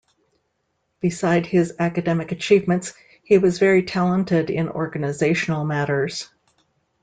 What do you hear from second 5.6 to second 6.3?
matters.